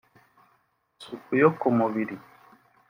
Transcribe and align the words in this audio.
isuku 0.97 1.31
yo 1.41 1.49
ku 1.59 1.67
mubiri 1.77 2.15